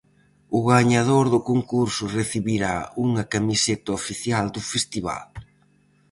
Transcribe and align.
O 0.57 0.59
gañador 0.71 1.25
do 1.33 1.39
concurso 1.49 2.03
recibirá 2.17 2.75
unha 3.05 3.23
camiseta 3.33 3.89
oficial 3.99 4.45
do 4.55 4.61
festival. 4.71 5.23